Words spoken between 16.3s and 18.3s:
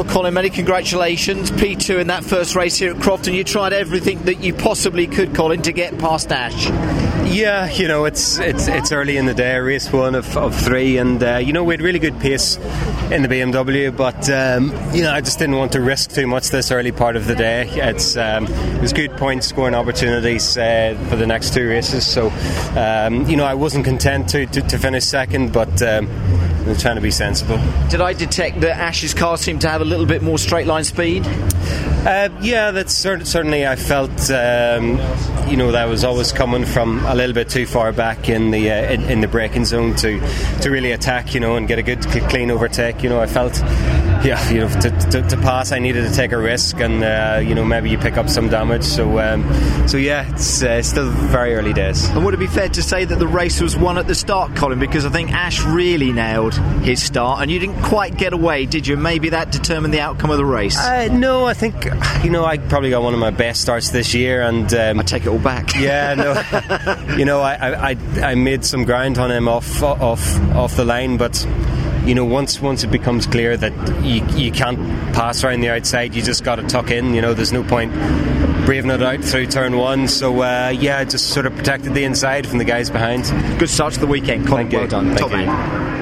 this early part of the day. It's